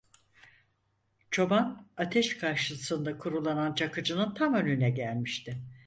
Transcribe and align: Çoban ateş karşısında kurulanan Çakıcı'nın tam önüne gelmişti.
Çoban 1.31 1.87
ateş 1.97 2.37
karşısında 2.37 3.17
kurulanan 3.17 3.73
Çakıcı'nın 3.75 4.33
tam 4.33 4.53
önüne 4.53 4.89
gelmişti. 4.89 5.57